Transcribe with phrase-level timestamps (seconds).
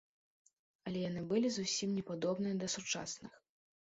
[0.91, 3.33] Але яны былі зусім не падобныя да сучасных.